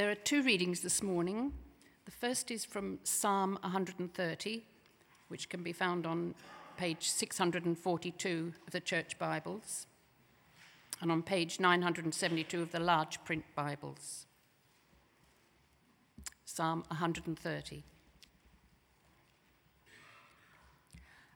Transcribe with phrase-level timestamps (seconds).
[0.00, 1.52] There are two readings this morning.
[2.06, 4.64] The first is from Psalm 130,
[5.28, 6.34] which can be found on
[6.78, 9.86] page 642 of the Church Bibles
[11.02, 14.24] and on page 972 of the large print Bibles.
[16.46, 17.84] Psalm 130.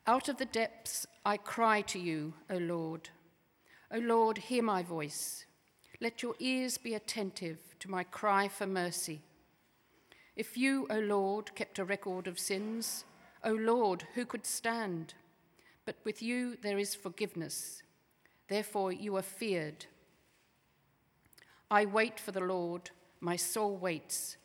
[0.07, 3.11] Out of the depths I cry to you, O Lord.
[3.93, 5.45] O Lord, hear my voice.
[6.01, 9.21] Let your ears be attentive to my cry for mercy.
[10.37, 13.05] If you, O Lord, kept a record of sins,
[13.45, 15.13] O Lord, who could stand?
[15.85, 17.83] But with you there is forgiveness.
[18.49, 19.85] Therefore you are feared.
[21.71, 22.89] I wait for the Lord,
[23.21, 24.39] my soul waits,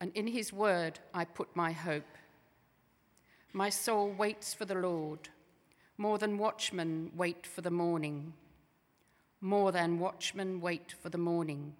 [0.00, 2.16] and in his word I put my hope.
[3.52, 5.28] My soul waits for the Lord,
[5.98, 8.32] more than watchmen wait for the morning,
[9.40, 11.74] more than watchmen wait for the morning.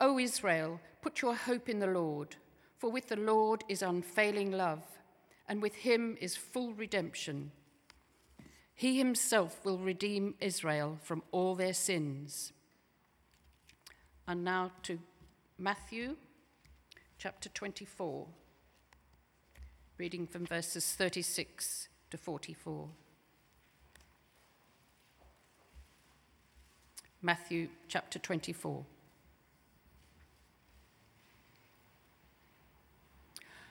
[0.00, 2.36] O Israel, put your hope in the Lord,
[2.76, 4.82] for with the Lord is unfailing love,
[5.48, 7.52] and with him is full redemption.
[8.74, 12.52] He himself will redeem Israel from all their sins.
[14.28, 14.98] And now to
[15.58, 16.16] Matthew
[17.16, 18.26] chapter 24,
[19.96, 22.88] reading from verses 36 to 44.
[27.22, 28.84] Matthew chapter 24.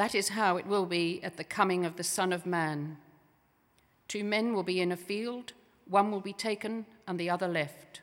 [0.00, 2.96] That is how it will be at the coming of the Son of Man.
[4.08, 5.52] Two men will be in a field,
[5.86, 8.00] one will be taken and the other left.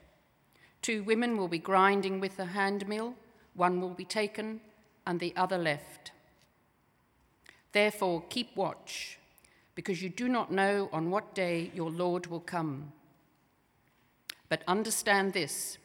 [0.83, 3.15] Two women will be grinding with a hand mill,
[3.55, 4.61] one will be taken
[5.07, 6.11] and the other left.
[7.71, 9.17] Therefore, keep watch,
[9.73, 12.91] because you do not know on what day your Lord will come.
[14.49, 15.79] But understand this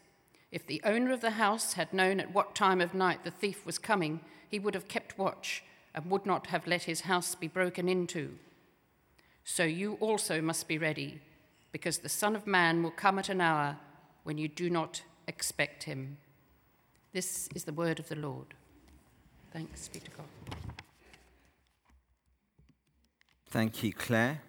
[0.51, 3.65] if the owner of the house had known at what time of night the thief
[3.65, 5.65] was coming, he would have kept watch
[5.95, 8.39] and would not have let his house be broken into.
[9.45, 11.21] So you also must be ready,
[11.73, 13.77] because the Son of Man will come at an hour
[14.25, 16.19] when you do not expect him.
[17.13, 18.55] This is the word of the Lord.
[19.53, 20.27] Thanks be to God.
[23.51, 24.41] Thank you, Claire.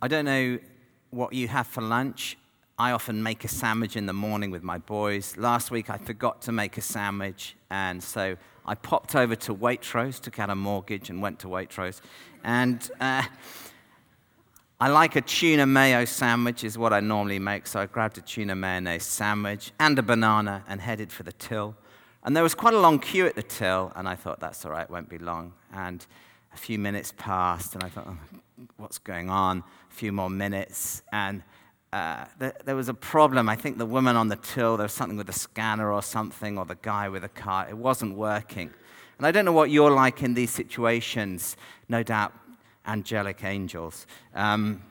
[0.00, 0.60] I don't know
[1.10, 2.36] what you have for lunch.
[2.80, 5.36] I often make a sandwich in the morning with my boys.
[5.36, 10.20] Last week I forgot to make a sandwich, and so I popped over to Waitrose,
[10.20, 12.00] took out a mortgage, and went to Waitrose.
[12.44, 13.24] And uh,
[14.78, 17.66] I like a tuna mayo sandwich, is what I normally make.
[17.66, 21.74] So I grabbed a tuna mayonnaise sandwich and a banana and headed for the till.
[22.22, 24.70] And there was quite a long queue at the till, and I thought, that's all
[24.70, 25.52] right, won't be long.
[25.72, 26.06] And
[26.54, 28.18] a few minutes passed, and I thought, oh,
[28.76, 29.64] what's going on?
[29.90, 31.42] A few more minutes, and
[31.92, 33.48] uh, there, was a problem.
[33.48, 36.58] I think the woman on the till, there was something with the scanner or something,
[36.58, 37.66] or the guy with the car.
[37.68, 38.70] It wasn't working.
[39.16, 41.56] And I don't know what you're like in these situations,
[41.88, 42.32] no doubt,
[42.86, 44.06] angelic angels.
[44.34, 44.82] Um,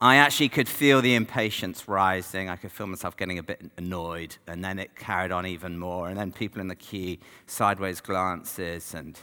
[0.00, 2.50] I actually could feel the impatience rising.
[2.50, 4.36] I could feel myself getting a bit annoyed.
[4.46, 6.08] And then it carried on even more.
[6.08, 7.16] And then people in the queue,
[7.46, 9.18] sideways glances, and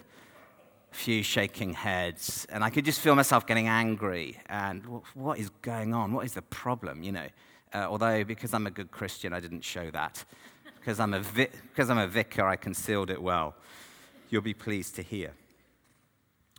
[0.92, 4.38] few shaking heads, and I could just feel myself getting angry.
[4.48, 6.14] And what is going on?
[6.14, 7.02] What is the problem?
[7.04, 7.28] You know,
[7.74, 10.24] uh, although because I'm a good Christian, I didn't show that.
[10.76, 13.56] Because I'm, a vi- because I'm a vicar, I concealed it well.
[14.30, 15.32] You'll be pleased to hear.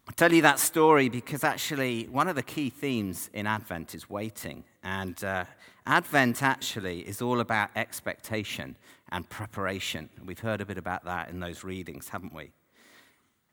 [0.09, 4.11] I tell you that story because actually one of the key themes in Advent is
[4.11, 4.65] waiting.
[4.83, 5.45] And uh,
[5.87, 8.77] Advent actually is all about expectation
[9.11, 10.09] and preparation.
[10.25, 12.53] We've heard a bit about that in those readings, haven't we?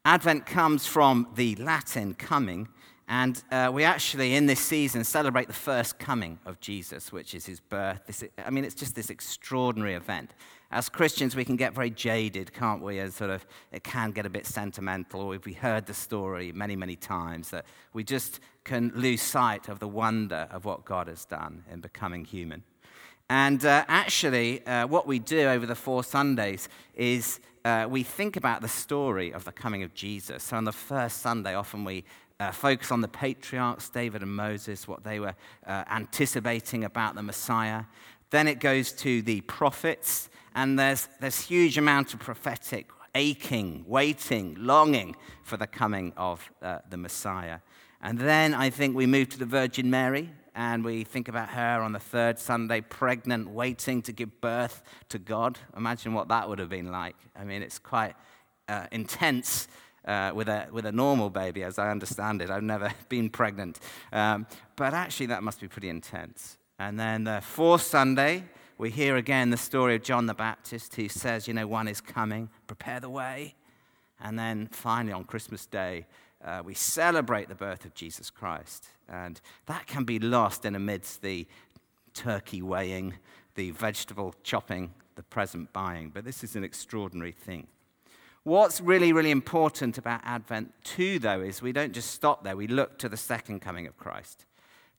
[0.05, 2.69] Advent comes from the Latin coming,
[3.07, 7.45] and uh, we actually, in this season, celebrate the first coming of Jesus, which is
[7.45, 8.05] his birth.
[8.05, 10.31] This, I mean, it's just this extraordinary event.
[10.71, 12.99] As Christians, we can get very jaded, can't we?
[12.99, 15.27] And sort of, it can get a bit sentimental.
[15.27, 19.87] We've heard the story many, many times that we just can lose sight of the
[19.87, 22.63] wonder of what God has done in becoming human.
[23.29, 28.35] And uh, actually, uh, what we do over the four Sundays is uh, we think
[28.35, 30.43] about the story of the coming of Jesus.
[30.43, 32.03] So on the first Sunday, often we
[32.39, 35.35] uh, focus on the patriarchs, David and Moses, what they were
[35.67, 37.83] uh, anticipating about the Messiah.
[38.31, 44.55] Then it goes to the prophets, and there's this huge amount of prophetic aching, waiting,
[44.57, 47.59] longing for the coming of uh, the Messiah.
[48.01, 51.81] And then I think we move to the Virgin Mary, and we think about her
[51.81, 55.57] on the third Sunday, pregnant, waiting to give birth to God.
[55.75, 57.15] Imagine what that would have been like.
[57.35, 58.15] I mean, it's quite
[58.67, 59.67] uh, intense.
[60.05, 62.49] Uh, with, a, with a normal baby, as I understand it.
[62.49, 63.79] I've never been pregnant.
[64.13, 64.47] Um,
[64.77, 66.57] but actually, that must be pretty intense.
[66.79, 68.45] And then the fourth Sunday,
[68.77, 71.99] we hear again the story of John the Baptist who says, You know, one is
[71.99, 73.55] coming, prepare the way.
[74.21, 76.07] And then finally, on Christmas Day,
[76.43, 78.87] uh, we celebrate the birth of Jesus Christ.
[79.09, 81.47] And that can be lost in amidst the
[82.13, 83.15] turkey weighing,
[83.55, 86.11] the vegetable chopping, the present buying.
[86.13, 87.67] But this is an extraordinary thing.
[88.43, 92.55] What's really, really important about Advent, too, though, is we don't just stop there.
[92.55, 94.45] We look to the second coming of Christ.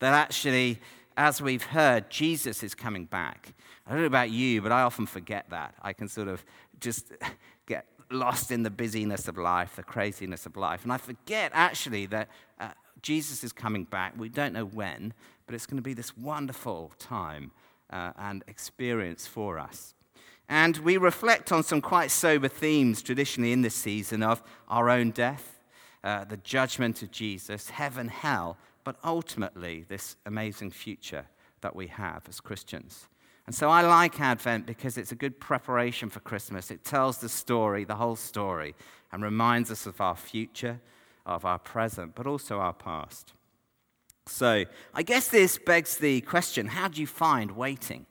[0.00, 0.80] That actually
[1.16, 3.52] as we've heard, Jesus is coming back.
[3.86, 5.74] I don't know about you, but I often forget that.
[5.82, 6.42] I can sort of
[6.80, 7.12] just
[7.66, 10.82] get lost in the busyness of life, the craziness of life.
[10.82, 12.28] And I forget actually that
[12.58, 12.70] uh,
[13.02, 14.14] Jesus is coming back.
[14.16, 15.14] We don't know when,
[15.46, 17.50] but it's going to be this wonderful time
[17.90, 19.94] uh, and experience for us.
[20.48, 25.12] And we reflect on some quite sober themes traditionally in this season of our own
[25.12, 25.60] death,
[26.02, 31.26] uh, the judgment of Jesus, heaven, hell, but ultimately this amazing future
[31.60, 33.06] that we have as Christians.
[33.46, 36.70] And so I like Advent because it's a good preparation for Christmas.
[36.70, 38.74] It tells the story, the whole story,
[39.12, 40.80] and reminds us of our future,
[41.26, 43.32] of our present, but also our past.
[44.26, 44.64] So
[44.94, 48.06] I guess this begs the question how do you find waiting?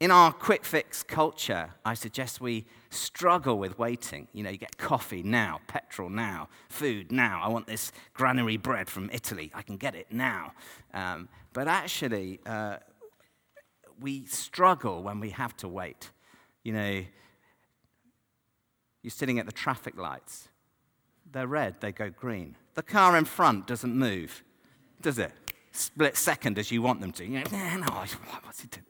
[0.00, 4.28] In our quick fix culture, I suggest we struggle with waiting.
[4.32, 7.42] You know, you get coffee now, petrol now, food now.
[7.44, 9.52] I want this granary bread from Italy.
[9.54, 10.52] I can get it now.
[10.94, 12.76] Um, but actually, uh,
[14.00, 16.10] we struggle when we have to wait.
[16.64, 17.04] You know,
[19.02, 20.48] you're sitting at the traffic lights.
[21.32, 22.56] They're red, they go green.
[22.74, 24.42] The car in front doesn't move,
[25.00, 25.32] does it?
[25.72, 27.24] Split second as you want them to.
[27.24, 27.86] You know, no,
[28.42, 28.84] what's he doing?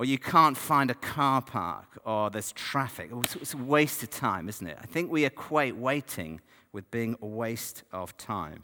[0.00, 3.10] or you can't find a car park, or there's traffic.
[3.12, 4.78] Oh, it's a waste of time, isn't it?
[4.80, 6.40] I think we equate waiting
[6.72, 8.62] with being a waste of time.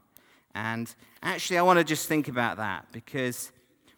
[0.54, 3.52] And actually, I want to just think about that because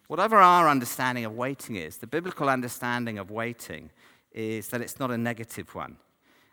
[0.07, 3.89] whatever our understanding of waiting is, the biblical understanding of waiting
[4.33, 5.95] is that it's not a negative one.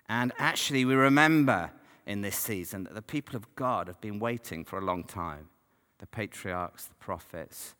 [0.08, 1.70] And actually, we remember
[2.06, 5.48] in this season that the people of God have been waiting for a long time
[5.98, 7.74] the patriarchs, the prophets,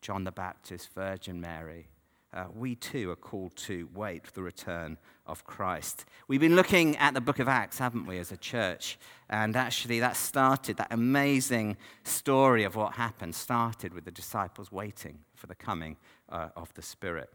[0.00, 1.88] John the Baptist, Virgin Mary
[2.34, 6.04] uh, we too are called to wait for the return of Christ.
[6.26, 8.98] We've been looking at the book of Acts, haven't we, as a church?
[9.30, 15.20] And actually, that started, that amazing story of what happened started with the disciples waiting
[15.36, 15.96] for the coming
[16.28, 17.30] uh, of the Spirit.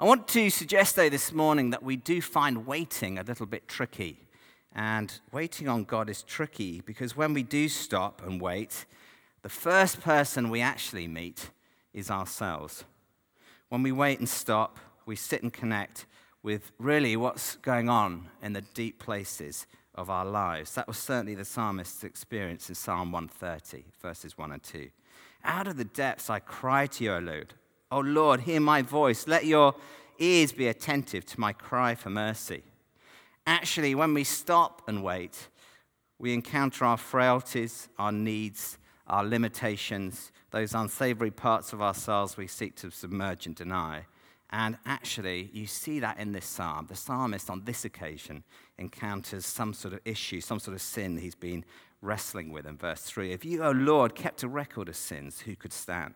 [0.00, 3.66] I want to suggest, though, this morning that we do find waiting a little bit
[3.66, 4.20] tricky.
[4.72, 8.86] And waiting on God is tricky because when we do stop and wait,
[9.42, 11.50] the first person we actually meet
[11.92, 12.84] is ourselves.
[13.70, 16.06] When we wait and stop, we sit and connect
[16.44, 19.66] with really what's going on in the deep places
[19.96, 20.76] of our lives.
[20.76, 24.90] That was certainly the psalmist's experience in Psalm 130, verses 1 and 2.
[25.42, 27.54] Out of the depths I cry to you, O Lord.
[27.90, 29.26] O Lord, hear my voice.
[29.26, 29.74] Let your
[30.18, 32.62] ears be attentive to my cry for mercy.
[33.46, 35.48] Actually, when we stop and wait,
[36.18, 38.76] we encounter our frailties, our needs,
[39.06, 44.04] our limitations, those unsavory parts of ourselves we seek to submerge and deny.
[44.50, 46.86] And actually, you see that in this psalm.
[46.88, 48.44] The psalmist, on this occasion,
[48.78, 51.64] encounters some sort of issue, some sort of sin he's been
[52.00, 53.32] wrestling with in verse 3.
[53.32, 56.14] If you, O Lord, kept a record of sins, who could stand?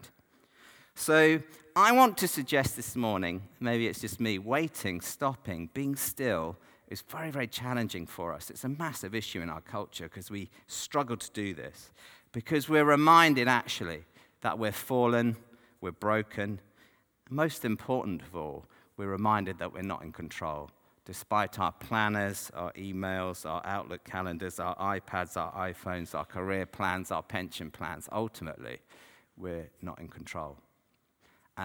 [0.95, 1.41] So
[1.75, 7.01] I want to suggest this morning, maybe it's just me, waiting, stopping, being still is
[7.01, 8.51] very, very challenging for us.
[8.51, 11.91] It's a massive issue in our culture because we struggle to do this
[12.33, 14.05] because we're reminded actually
[14.43, 15.37] that we're fallen,
[15.81, 16.61] we're broken.
[17.31, 18.67] Most important of all,
[18.99, 20.69] we're reminded that we're not in control.
[21.07, 27.11] Despite our planners, our emails, our Outlook calendars, our iPads, our iPhones, our career plans,
[27.11, 28.81] our pension plans, ultimately,
[29.39, 30.59] we're not in control.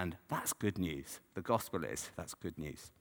[0.02, 1.20] And that's good news.
[1.34, 2.92] The gospel is that's good news.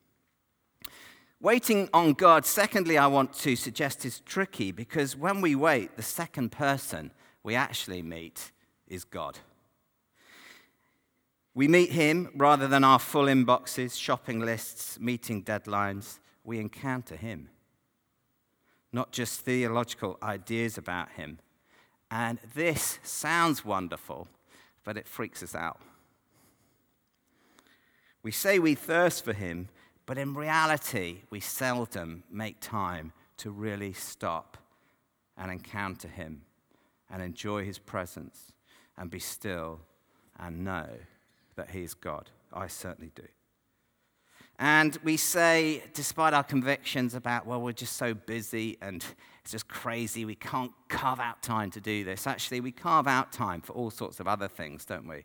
[1.41, 6.03] Waiting on God, secondly, I want to suggest is tricky because when we wait, the
[6.03, 7.11] second person
[7.43, 8.51] we actually meet
[8.89, 9.39] is God.
[11.55, 16.19] We meet Him rather than our full inboxes, shopping lists, meeting deadlines.
[16.45, 17.51] We encounter Him.
[18.91, 21.41] Not just theological ideas about Him.
[22.11, 24.29] And this sounds wonderful,
[24.83, 25.81] but it freaks us out.
[28.27, 29.69] We say we thirst for him,
[30.05, 34.59] but in reality, we seldom make time to really stop
[35.39, 36.43] and encounter him
[37.09, 38.51] and enjoy his presence
[38.99, 39.79] and be still
[40.41, 40.89] and know
[41.55, 42.31] that he is God.
[42.53, 43.29] I certainly do.
[44.59, 49.05] And we say, despite our convictions about, well, we're just so busy and
[49.43, 52.27] it's just crazy, we can't carve out time to do this.
[52.27, 55.25] Actually, we carve out time for all sorts of other things, don't we?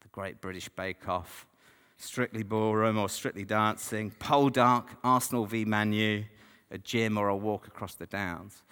[0.00, 1.46] The Great British Bake Off,
[1.96, 6.24] Strictly Ballroom or Strictly Dancing, Poldark, Arsenal v Man U,
[6.70, 8.62] a gym or a walk across the downs.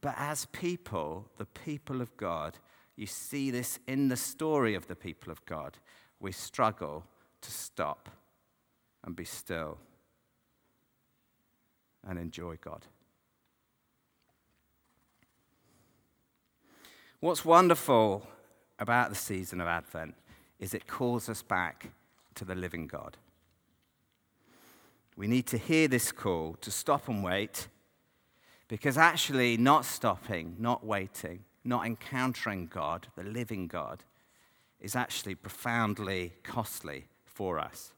[0.00, 2.58] But as people, the people of God,
[2.96, 5.78] you see this in the story of the people of God,
[6.20, 7.04] we struggle
[7.40, 8.08] to stop
[9.04, 9.78] and be still
[12.06, 12.86] and enjoy God.
[17.20, 18.26] What's wonderful
[18.78, 20.14] about the season of Advent
[20.60, 21.90] is it calls us back
[22.38, 23.16] to the living God.
[25.16, 27.68] We need to hear this call to stop and wait
[28.68, 34.04] because actually, not stopping, not waiting, not encountering God, the living God,
[34.80, 37.92] is actually profoundly costly for us.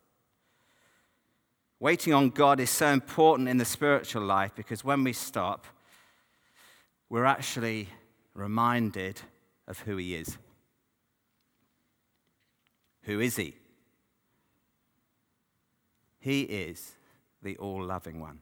[1.80, 5.66] Waiting on God is so important in the spiritual life because when we stop,
[7.08, 7.88] we're actually
[8.34, 9.20] reminded
[9.66, 10.38] of who He is.
[13.02, 13.56] Who is He?
[16.20, 16.92] He is
[17.42, 18.40] the all loving one.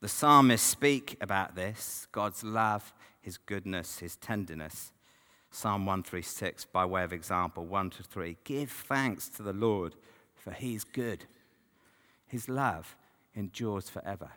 [0.00, 4.92] The psalmists speak about this God's love, His goodness, His tenderness.
[5.50, 8.36] Psalm 136, by way of example, 1 to 3.
[8.44, 9.96] Give thanks to the Lord,
[10.36, 11.24] for He is good.
[12.26, 12.96] His love
[13.34, 14.30] endures forever.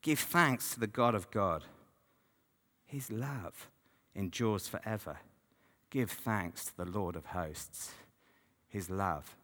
[0.00, 1.64] Give thanks to the God of God.
[2.86, 3.68] His love
[4.14, 5.18] endures forever.
[5.90, 7.92] Give thanks to the Lord of hosts.
[8.68, 9.36] His love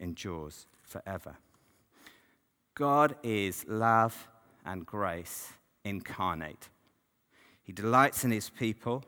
[0.00, 1.36] endures forever.
[2.74, 4.28] God is love
[4.64, 5.52] and grace
[5.84, 6.68] incarnate.
[7.62, 9.04] He delights in his people,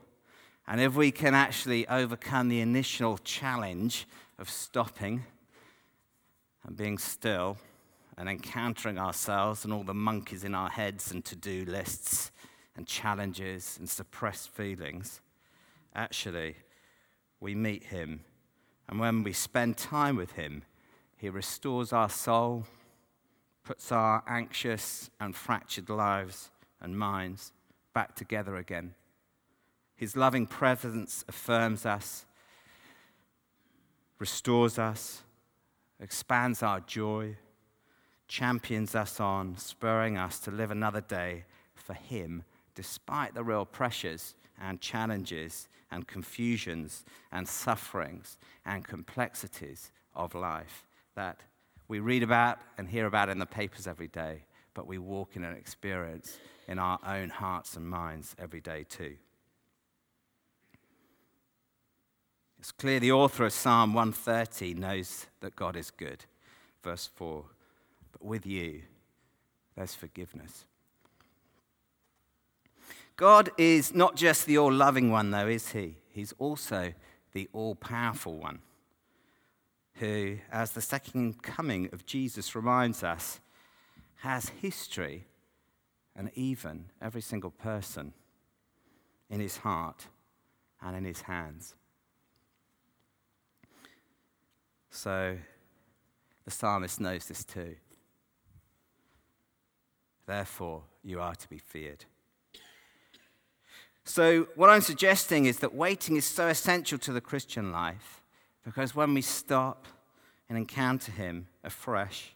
[0.67, 4.07] and if we can actually overcome the initial challenge
[4.39, 5.25] of stopping
[6.65, 7.57] and being still
[8.17, 12.31] and encountering ourselves and all the monkeys in our heads and to do lists
[12.77, 15.21] and challenges and suppressed feelings,
[15.95, 16.57] actually,
[17.41, 18.21] we meet him.
[18.89, 20.63] And when we spend time with him,
[21.23, 22.67] he restores our soul,
[23.63, 26.51] puts our anxious and fractured lives
[26.81, 27.53] and minds
[27.95, 28.97] back together again.
[29.95, 32.27] His loving presence affirms us,
[34.19, 35.23] restores us,
[36.01, 37.37] expands our joy,
[38.27, 41.45] champions us on, spurring us to live another day
[41.77, 42.43] for Him,
[42.75, 50.85] despite the real pressures and challenges and confusions and sufferings and complexities of life
[51.15, 51.41] that
[51.89, 55.45] we read about and hear about in the papers every day, but we walk in
[55.45, 56.39] an experience
[56.69, 59.17] in our own hearts and minds every day too.
[62.59, 66.25] It's clear the author of Psalm 130 knows that God is good.
[66.83, 67.45] Verse 4
[68.13, 68.83] But with you,
[69.77, 70.65] there's forgiveness.
[73.17, 75.99] God is not just the all loving one, though, is He?
[76.09, 76.93] He's also
[77.33, 78.61] the all powerful one
[79.95, 83.41] who, as the second coming of Jesus reminds us,
[84.17, 85.27] has history
[86.15, 88.13] and even every single person
[89.31, 90.07] in his heart
[90.81, 91.75] and in his hands.
[94.91, 95.39] So
[96.45, 97.77] the psalmist knows this too.
[100.27, 102.05] Therefore, you are to be feared.
[104.05, 108.22] So, what I'm suggesting is that waiting is so essential to the Christian life
[108.65, 109.87] because when we stop
[110.49, 112.35] and encounter Him afresh,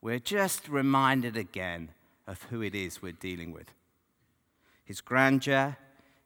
[0.00, 1.90] we're just reminded again
[2.26, 3.72] of who it is we're dealing with
[4.84, 5.76] His grandeur,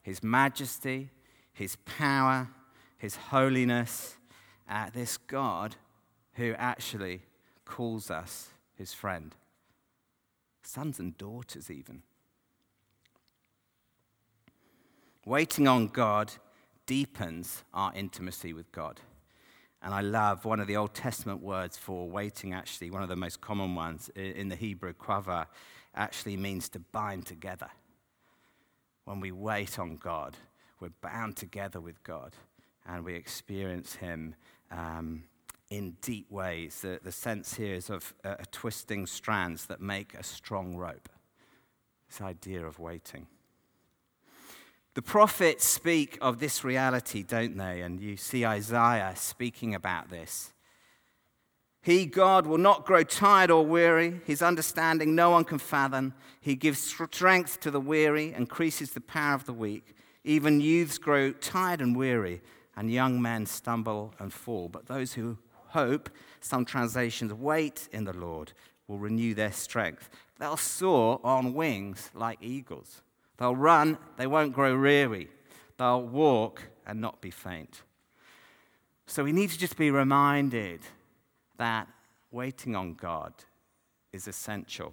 [0.02, 1.10] His majesty,
[1.52, 2.48] His power,
[2.98, 4.16] His holiness,
[4.68, 5.76] uh, this God
[6.34, 7.22] who actually
[7.64, 9.34] calls us His friend.
[10.62, 12.02] Sons and daughters, even.
[15.26, 16.32] Waiting on God
[16.86, 19.00] deepens our intimacy with God.
[19.82, 23.16] And I love one of the Old Testament words for waiting, actually, one of the
[23.16, 25.46] most common ones in the Hebrew, qavah,
[25.94, 27.68] actually means to bind together.
[29.04, 30.36] When we wait on God,
[30.80, 32.34] we're bound together with God
[32.86, 34.34] and we experience Him
[34.70, 35.24] um,
[35.70, 36.80] in deep ways.
[36.82, 41.08] The, the, sense here is of uh, twisting strands that make a strong rope.
[42.08, 43.26] This idea of waiting.
[44.94, 47.80] The prophets speak of this reality, don't they?
[47.82, 50.52] And you see Isaiah speaking about this.
[51.82, 54.20] He, God, will not grow tired or weary.
[54.26, 56.12] His understanding no one can fathom.
[56.40, 59.94] He gives strength to the weary, increases the power of the weak.
[60.24, 62.42] Even youths grow tired and weary,
[62.76, 64.68] and young men stumble and fall.
[64.68, 68.52] But those who hope, some translations, wait in the Lord,
[68.86, 70.10] will renew their strength.
[70.38, 73.02] They'll soar on wings like eagles.
[73.40, 75.30] They'll run, they won't grow weary.
[75.78, 77.82] They'll walk and not be faint.
[79.06, 80.82] So we need to just be reminded
[81.56, 81.88] that
[82.30, 83.32] waiting on God
[84.12, 84.92] is essential.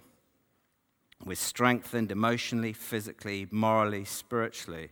[1.26, 4.92] We're strengthened emotionally, physically, morally, spiritually.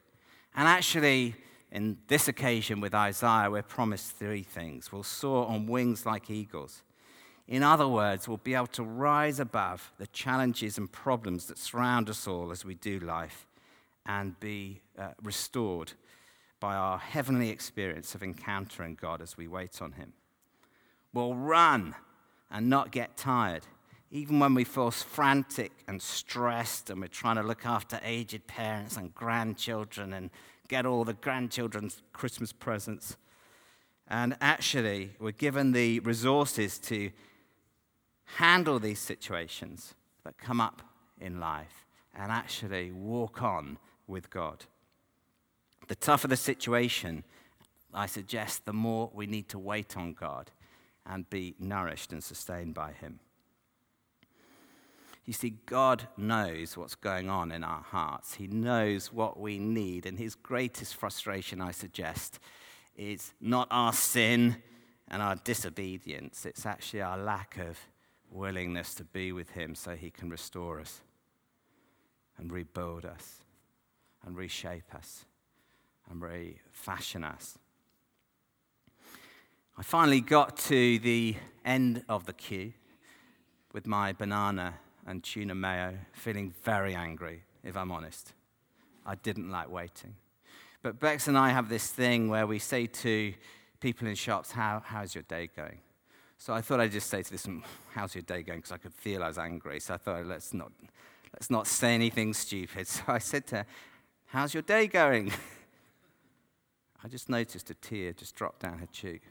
[0.53, 1.35] And actually,
[1.71, 4.91] in this occasion with Isaiah, we're promised three things.
[4.91, 6.83] We'll soar on wings like eagles.
[7.47, 12.09] In other words, we'll be able to rise above the challenges and problems that surround
[12.09, 13.45] us all as we do life
[14.05, 15.93] and be uh, restored
[16.59, 20.13] by our heavenly experience of encountering God as we wait on Him.
[21.13, 21.95] We'll run
[22.49, 23.67] and not get tired,
[24.09, 28.97] even when we feel frantic and stressed and we're trying to look after aged parents
[28.97, 30.31] and grandchildren and
[30.67, 33.17] get all the grandchildren's Christmas presents.
[34.07, 37.11] And actually, we're given the resources to
[38.25, 40.81] handle these situations that come up
[41.19, 43.77] in life and actually walk on
[44.07, 44.65] with God.
[45.87, 47.23] The tougher the situation,
[47.93, 50.51] I suggest the more we need to wait on God
[51.05, 53.19] and be nourished and sustained by Him.
[55.25, 58.35] You see, God knows what's going on in our hearts.
[58.35, 60.05] He knows what we need.
[60.05, 62.39] And His greatest frustration, I suggest,
[62.95, 64.57] is not our sin
[65.07, 67.77] and our disobedience, it's actually our lack of
[68.31, 71.01] willingness to be with Him so He can restore us
[72.37, 73.39] and rebuild us
[74.25, 75.25] and reshape us
[76.09, 77.57] and refashion us.
[79.77, 82.73] I finally got to the end of the queue
[83.73, 88.33] with my banana and tuna mayo, feeling very angry, if I'm honest.
[89.05, 90.15] I didn't like waiting.
[90.81, 93.33] But Bex and I have this thing where we say to
[93.79, 95.79] people in shops, How, How's your day going?
[96.37, 98.59] So I thought I'd just say to this, mm, How's your day going?
[98.59, 99.79] Because I could feel I was angry.
[99.79, 100.71] So I thought, let's not,
[101.33, 102.87] let's not say anything stupid.
[102.95, 103.65] So I said to her,
[104.27, 105.31] How's your day going?
[107.03, 109.21] I just noticed a tear just drop down her cheek.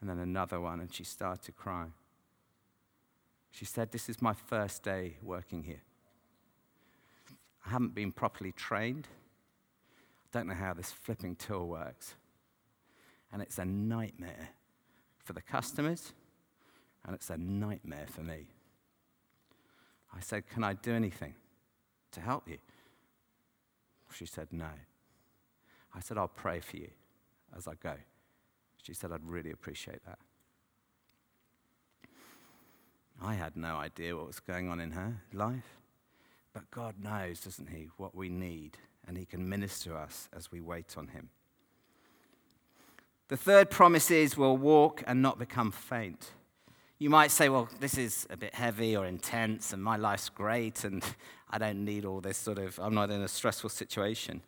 [0.00, 1.86] And then another one, and she started to cry.
[3.50, 5.82] She said, This is my first day working here.
[7.66, 9.08] I haven't been properly trained.
[10.32, 12.14] I don't know how this flipping tool works.
[13.32, 14.50] And it's a nightmare
[15.28, 16.14] for the customers,
[17.04, 18.46] and it's a nightmare for me.
[20.16, 21.34] I said, Can I do anything
[22.12, 22.56] to help you?
[24.10, 24.70] She said, No.
[25.94, 26.88] I said, I'll pray for you
[27.54, 27.92] as I go.
[28.82, 30.18] She said, I'd really appreciate that.
[33.20, 35.76] I had no idea what was going on in her life.
[36.54, 40.62] But God knows, doesn't He, what we need, and He can minister us as we
[40.62, 41.28] wait on Him.
[43.28, 46.32] The third promise is we'll walk and not become faint.
[46.98, 50.84] You might say, well, this is a bit heavy or intense, and my life's great,
[50.84, 51.04] and
[51.50, 54.42] I don't need all this sort of, I'm not in a stressful situation.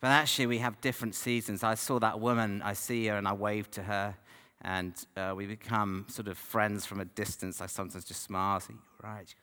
[0.00, 1.62] But actually, we have different seasons.
[1.64, 4.16] I saw that woman, I see her, and I wave to her
[4.62, 7.60] and uh, we become sort of friends from a distance.
[7.60, 9.34] I sometimes just smile, say, right.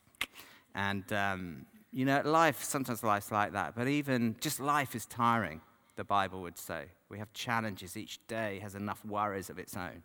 [0.74, 5.62] And, um, you know, life, sometimes life's like that, but even just life is tiring,
[5.98, 6.86] the Bible would say.
[7.10, 7.98] We have challenges.
[7.98, 10.04] Each day has enough worries of its own.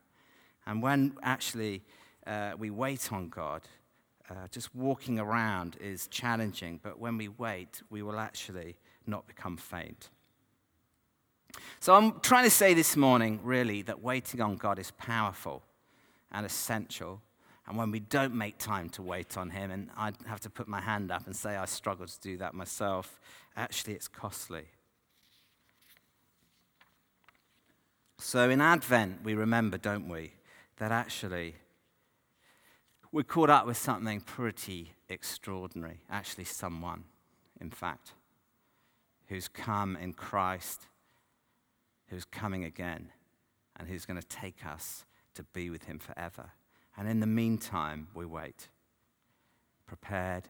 [0.66, 1.82] And when actually
[2.26, 3.62] uh, we wait on God,
[4.30, 9.58] uh, just walking around is challenging, but when we wait, we will actually not become
[9.58, 10.08] faint.
[11.80, 15.62] So I'm trying to say this morning, really, that waiting on God is powerful
[16.32, 17.20] and essential.
[17.66, 20.68] And when we don't make time to wait on Him, and I have to put
[20.68, 23.20] my hand up and say I struggle to do that myself,
[23.56, 24.64] actually it's costly.
[28.18, 30.32] So in Advent, we remember, don't we,
[30.78, 31.56] that actually
[33.12, 36.00] we're caught up with something pretty extraordinary.
[36.10, 37.04] Actually, someone,
[37.60, 38.12] in fact,
[39.28, 40.86] who's come in Christ
[42.08, 43.10] who's coming again
[43.76, 46.52] and who's going to take us to be with him forever.
[46.96, 48.68] And in the meantime, we wait,
[49.86, 50.44] prepared,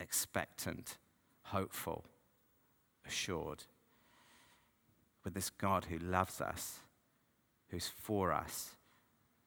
[0.00, 0.96] expectant,
[1.42, 2.04] hopeful,
[3.06, 3.64] assured,
[5.24, 6.80] with this God who loves us,
[7.70, 8.76] who's for us,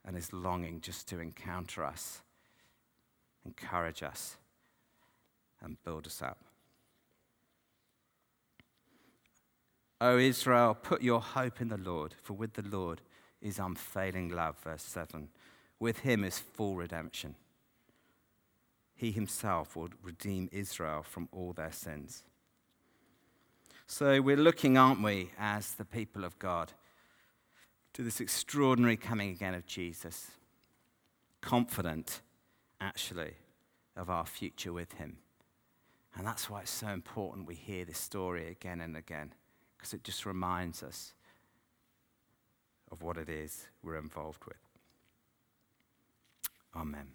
[0.05, 2.21] and is longing just to encounter us,
[3.45, 4.37] encourage us,
[5.61, 6.39] and build us up.
[10.01, 13.01] O Israel, put your hope in the Lord, for with the Lord
[13.41, 14.57] is unfailing love.
[14.61, 15.29] Verse 7.
[15.79, 17.35] With him is full redemption.
[18.95, 22.23] He himself will redeem Israel from all their sins.
[23.87, 26.73] So we're looking, aren't we, as the people of God,
[27.93, 30.31] to this extraordinary coming again of Jesus,
[31.41, 32.21] confident,
[32.81, 33.33] actually,
[33.95, 35.17] of our future with him.
[36.15, 39.33] And that's why it's so important we hear this story again and again
[39.77, 41.13] because it just reminds us
[42.91, 44.57] of what it is we're involved with.
[46.75, 47.07] Amen.